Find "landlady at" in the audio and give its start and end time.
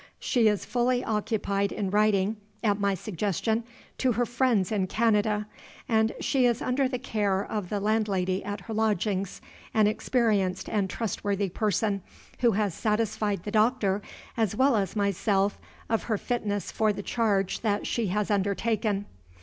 7.79-8.61